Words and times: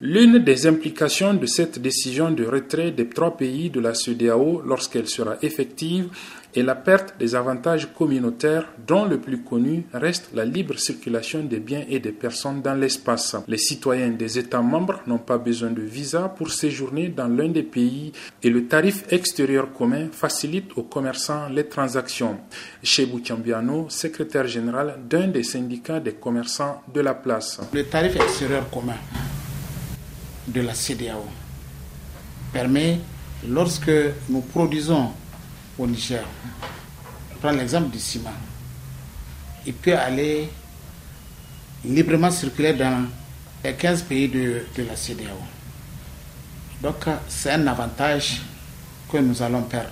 L'une 0.00 0.38
des 0.38 0.68
implications 0.68 1.34
de 1.34 1.46
cette 1.46 1.80
décision 1.80 2.30
de 2.30 2.44
retrait 2.44 2.92
des 2.92 3.08
trois 3.08 3.36
pays 3.36 3.68
de 3.68 3.80
la 3.80 3.94
CEDEAO 3.94 4.62
lorsqu'elle 4.64 5.08
sera 5.08 5.34
effective 5.42 6.10
est 6.54 6.62
la 6.62 6.76
perte 6.76 7.18
des 7.18 7.34
avantages 7.34 7.88
communautaires 7.98 8.68
dont 8.86 9.06
le 9.06 9.18
plus 9.18 9.42
connu 9.42 9.86
reste 9.92 10.30
la 10.34 10.44
libre 10.44 10.78
circulation 10.78 11.42
des 11.42 11.58
biens 11.58 11.84
et 11.88 11.98
des 11.98 12.12
personnes 12.12 12.62
dans 12.62 12.76
l'espace. 12.76 13.34
Les 13.48 13.58
citoyens 13.58 14.10
des 14.10 14.38
États 14.38 14.62
membres 14.62 15.00
n'ont 15.08 15.18
pas 15.18 15.36
besoin 15.36 15.70
de 15.70 15.82
visa 15.82 16.28
pour 16.28 16.52
séjourner 16.52 17.08
dans 17.08 17.26
l'un 17.26 17.48
des 17.48 17.64
pays 17.64 18.12
et 18.40 18.50
le 18.50 18.68
tarif 18.68 19.02
extérieur 19.12 19.72
commun 19.72 20.06
facilite 20.12 20.70
aux 20.76 20.84
commerçants 20.84 21.48
les 21.48 21.66
transactions. 21.66 22.38
Chez 22.84 23.06
Bouchambiano, 23.06 23.86
secrétaire 23.88 24.46
général 24.46 25.00
d'un 25.10 25.26
des 25.26 25.42
syndicats 25.42 25.98
des 25.98 26.14
commerçants 26.14 26.82
de 26.94 27.00
la 27.00 27.14
place. 27.14 27.60
Le 27.72 27.82
tarif 27.82 28.14
extérieur 28.14 28.70
commun 28.70 28.94
de 30.48 30.60
la 30.62 30.74
CDAO 30.74 31.24
permet, 32.52 33.00
lorsque 33.46 33.90
nous 34.28 34.40
produisons 34.40 35.12
au 35.78 35.86
Niger, 35.86 36.24
je 37.32 37.38
prends 37.38 37.52
l'exemple 37.52 37.90
du 37.90 37.98
ciment, 37.98 38.32
il 39.66 39.74
peut 39.74 39.96
aller 39.96 40.48
librement 41.84 42.30
circuler 42.30 42.72
dans 42.74 43.06
les 43.62 43.74
15 43.74 44.02
pays 44.02 44.28
de, 44.28 44.64
de 44.76 44.82
la 44.84 44.96
CDAO. 44.96 45.36
Donc 46.82 47.04
c'est 47.28 47.50
un 47.52 47.66
avantage 47.66 48.40
que 49.10 49.18
nous 49.18 49.40
allons 49.42 49.62
perdre. 49.62 49.88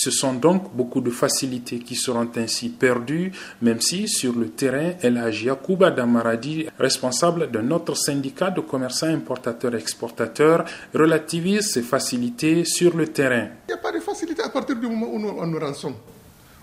Ce 0.00 0.12
sont 0.12 0.34
donc 0.34 0.72
beaucoup 0.76 1.00
de 1.00 1.10
facilités 1.10 1.80
qui 1.80 1.96
seront 1.96 2.28
ainsi 2.36 2.68
perdues, 2.68 3.32
même 3.60 3.80
si 3.80 4.06
sur 4.06 4.32
le 4.32 4.50
terrain, 4.50 4.92
El 5.02 5.16
Hajia 5.18 5.56
Kouba 5.56 5.90
Damaradi, 5.90 6.66
responsable 6.78 7.50
de 7.50 7.58
notre 7.58 7.96
syndicat 7.96 8.50
de 8.50 8.60
commerçants 8.60 9.08
importateurs-exportateurs, 9.08 10.64
relativise 10.94 11.72
ces 11.72 11.82
facilités 11.82 12.64
sur 12.64 12.96
le 12.96 13.08
terrain. 13.08 13.48
Il 13.66 13.72
n'y 13.72 13.74
a 13.74 13.78
pas 13.78 13.90
de 13.90 13.98
facilité 13.98 14.40
à 14.40 14.50
partir 14.50 14.76
du 14.76 14.86
moment 14.86 15.08
où 15.12 15.18
nous, 15.18 15.44
nous 15.44 15.58
rançons. 15.58 15.94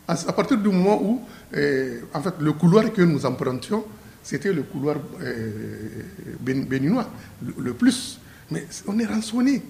À 0.07 0.31
partir 0.31 0.57
du 0.57 0.69
moment 0.69 1.01
où, 1.03 1.21
eh, 1.53 2.03
en 2.13 2.21
fait, 2.21 2.35
le 2.39 2.53
couloir 2.53 2.89
que 2.93 3.01
nous 3.01 3.25
empruntions, 3.25 3.83
c'était 4.23 4.53
le 4.53 4.63
couloir 4.63 4.95
eh, 5.21 6.39
béninois, 6.39 7.09
le, 7.45 7.53
le 7.61 7.73
plus. 7.73 8.17
Mais 8.49 8.65
on 8.87 8.97
est 8.97 9.05
rançonné. 9.05 9.61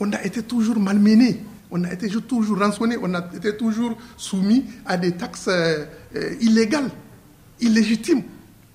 On 0.00 0.12
a 0.12 0.20
été 0.24 0.42
toujours 0.42 0.80
malmené 0.80 1.42
on 1.72 1.82
a 1.84 1.92
été 1.92 2.08
toujours 2.08 2.58
rançonné, 2.58 2.96
on 3.02 3.12
a 3.14 3.24
été 3.34 3.56
toujours 3.56 3.96
soumis 4.16 4.64
à 4.84 4.96
des 4.98 5.12
taxes 5.12 5.48
euh, 5.48 5.86
euh, 6.14 6.34
illégales, 6.40 6.90
illégitimes. 7.60 8.22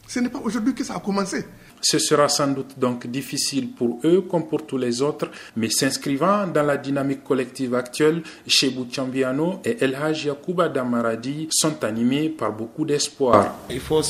Ce 0.08 0.20
n'est 0.20 0.30
pas 0.30 0.40
aujourd'hui 0.40 0.74
que 0.74 0.84
ça 0.84 0.96
a 0.96 1.00
commencé. 1.00 1.46
Ce 1.80 2.00
sera 2.00 2.28
sans 2.28 2.48
doute 2.48 2.80
donc 2.80 3.06
difficile 3.06 3.70
pour 3.70 4.00
eux 4.04 4.22
comme 4.22 4.48
pour 4.48 4.66
tous 4.66 4.80
les 4.80 5.04
autres, 5.04 5.30
mais 5.56 5.70
s'inscrivant 5.70 6.48
dans 6.48 6.64
la 6.64 6.78
dynamique 6.78 7.24
collective 7.24 7.76
actuelle, 7.76 8.24
chez 8.48 8.72
Bouchambiano 8.72 9.62
et 9.64 9.78
El 9.84 9.94
Haj 9.94 10.26
Yacouba 10.26 10.70
Damaradi 10.70 11.48
sont 11.52 11.84
animés 11.84 12.30
par 12.30 12.52
beaucoup 12.52 12.84
d'espoir. 12.84 13.58
Il 13.70 13.80
faut 13.80 14.02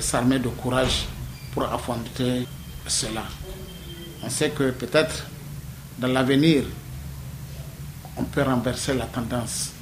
s'armer 0.00 0.38
de 0.38 0.48
courage 0.48 1.06
pour 1.52 1.64
affronter 1.64 2.46
cela. 2.86 3.24
On 4.24 4.30
sait 4.30 4.50
que 4.50 4.70
peut-être 4.70 5.26
dans 5.98 6.08
l'avenir, 6.08 6.62
on 8.16 8.24
peut 8.24 8.42
renverser 8.42 8.94
la 8.94 9.06
tendance. 9.06 9.72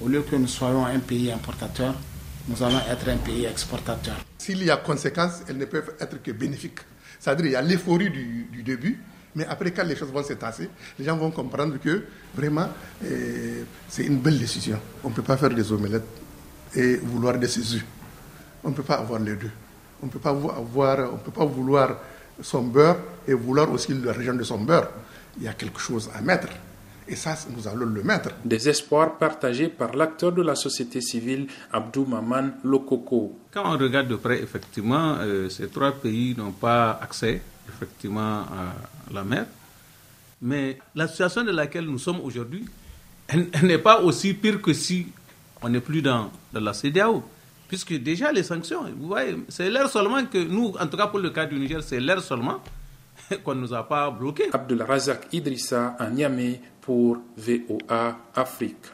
Au 0.00 0.08
lieu 0.08 0.22
que 0.22 0.36
nous 0.36 0.48
soyons 0.48 0.84
un 0.84 0.98
pays 0.98 1.30
importateur, 1.30 1.94
nous 2.48 2.62
allons 2.62 2.80
être 2.90 3.08
un 3.08 3.16
pays 3.18 3.44
exportateur. 3.44 4.16
S'il 4.38 4.62
y 4.64 4.70
a 4.70 4.76
conséquences, 4.76 5.42
elles 5.48 5.58
ne 5.58 5.64
peuvent 5.64 5.94
être 6.00 6.20
que 6.22 6.32
bénéfiques. 6.32 6.80
C'est-à-dire 7.20 7.44
qu'il 7.44 7.52
y 7.52 7.56
a 7.56 7.62
l'euphorie 7.62 8.10
du, 8.10 8.62
début, 8.64 8.98
mais 9.36 9.46
après, 9.46 9.70
quand 9.70 9.84
les 9.84 9.94
choses 9.96 10.10
vont 10.10 10.24
se 10.24 10.32
tasser, 10.32 10.68
les 10.98 11.04
gens 11.04 11.16
vont 11.16 11.30
comprendre 11.30 11.78
que 11.78 12.04
vraiment, 12.34 12.68
eh, 13.04 13.64
c'est 13.88 14.04
une 14.04 14.18
belle 14.18 14.38
décision. 14.38 14.78
On 15.04 15.10
ne 15.10 15.14
peut 15.14 15.22
pas 15.22 15.36
faire 15.36 15.50
des 15.50 15.70
omelettes 15.70 16.02
et 16.74 16.96
vouloir 16.96 17.38
des 17.38 17.46
œufs. 17.74 17.84
On 18.64 18.70
ne 18.70 18.74
peut 18.74 18.82
pas 18.82 18.96
avoir 18.96 19.20
les 19.20 19.36
deux. 19.36 19.50
On 20.02 20.06
ne 20.06 20.10
peut 20.10 20.18
pas 20.18 20.32
vouloir 21.44 21.96
son 22.42 22.62
beurre 22.62 22.96
et 23.28 23.34
vouloir 23.34 23.70
aussi 23.70 23.94
la 23.94 24.12
région 24.12 24.34
de 24.34 24.42
son 24.42 24.58
beurre. 24.58 24.90
Il 25.38 25.44
y 25.44 25.48
a 25.48 25.52
quelque 25.54 25.78
chose 25.78 26.10
à 26.14 26.20
mettre. 26.20 26.48
Et 27.08 27.16
ça, 27.16 27.36
nous 27.54 27.66
allons 27.66 27.86
le 27.86 28.02
mettre. 28.02 28.30
Des 28.44 28.68
espoirs 28.68 29.18
partagés 29.18 29.68
par 29.68 29.92
l'acteur 29.94 30.32
de 30.32 30.42
la 30.42 30.54
société 30.54 31.00
civile, 31.00 31.46
Abdou 31.72 32.04
Maman 32.04 32.50
Lokoko. 32.64 33.38
Quand 33.52 33.74
on 33.74 33.78
regarde 33.78 34.08
de 34.08 34.16
près, 34.16 34.40
effectivement, 34.40 35.16
euh, 35.20 35.48
ces 35.48 35.68
trois 35.68 35.92
pays 35.92 36.34
n'ont 36.36 36.52
pas 36.52 36.98
accès 37.02 37.42
effectivement 37.68 38.42
à 38.42 38.74
la 39.12 39.24
mer. 39.24 39.46
Mais 40.40 40.78
la 40.94 41.08
situation 41.08 41.44
dans 41.44 41.52
laquelle 41.52 41.84
nous 41.86 41.98
sommes 41.98 42.20
aujourd'hui, 42.20 42.64
elle, 43.28 43.48
n'est 43.62 43.78
pas 43.78 44.00
aussi 44.00 44.34
pire 44.34 44.60
que 44.60 44.72
si 44.72 45.06
on 45.62 45.68
n'est 45.68 45.80
plus 45.80 46.02
dans, 46.02 46.30
dans 46.52 46.60
la 46.60 46.72
CDAO 46.72 47.22
puisque 47.68 47.94
déjà 47.94 48.30
les 48.32 48.42
sanctions, 48.42 48.82
vous 48.98 49.06
voyez, 49.06 49.34
c'est 49.48 49.70
l'air 49.70 49.88
seulement 49.88 50.22
que 50.26 50.36
nous, 50.36 50.74
en 50.78 50.86
tout 50.88 50.96
cas 50.98 51.06
pour 51.06 51.20
le 51.20 51.30
cas 51.30 51.46
du 51.46 51.58
Niger, 51.58 51.82
c'est 51.82 52.00
l'air 52.00 52.20
seulement 52.22 52.60
qu'on 53.44 53.54
ne 53.54 53.60
nous 53.60 53.74
a 53.74 53.86
pas 53.88 54.10
bloqué. 54.10 54.44
Abdul 54.52 54.82
Razak 54.82 55.28
Idrissa 55.32 55.96
à 55.98 56.08
Niamey 56.10 56.60
pour 56.80 57.18
VOA 57.36 58.16
Afrique. 58.34 58.92